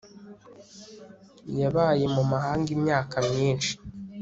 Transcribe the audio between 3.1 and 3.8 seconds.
myinshi